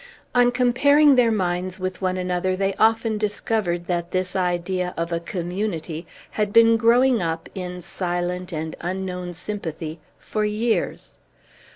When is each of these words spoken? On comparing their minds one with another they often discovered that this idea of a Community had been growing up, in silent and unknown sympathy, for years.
On 0.33 0.51
comparing 0.51 1.13
their 1.15 1.31
minds 1.31 1.79
one 1.79 1.87
with 2.01 2.01
another 2.01 2.55
they 2.55 2.73
often 2.79 3.19
discovered 3.19 3.85
that 3.85 4.09
this 4.09 4.35
idea 4.35 4.95
of 4.97 5.11
a 5.11 5.19
Community 5.19 6.07
had 6.31 6.51
been 6.51 6.75
growing 6.75 7.21
up, 7.21 7.47
in 7.53 7.83
silent 7.83 8.51
and 8.51 8.75
unknown 8.81 9.35
sympathy, 9.35 9.99
for 10.17 10.43
years. 10.43 11.17